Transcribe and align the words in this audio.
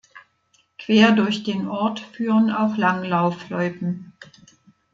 Quer 0.79 1.11
durch 1.11 1.43
den 1.43 1.67
Ort 1.67 1.99
führen 1.99 2.49
auch 2.49 2.75
Langlaufloipen. 2.75 4.13